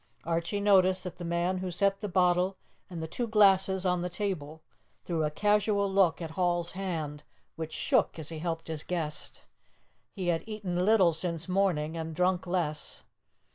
[0.23, 2.57] Archie noticed that the man who set the bottle
[2.89, 4.63] and the two glasses on the table
[5.05, 7.21] threw a casual look at Hall's hand,
[7.55, 9.41] which shook as he helped his guest.
[10.15, 13.03] He had eaten little since morning, and drunk less.